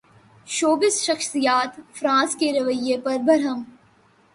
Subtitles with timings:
[0.47, 3.63] showbiz شخصیات France کے رویے پر برہم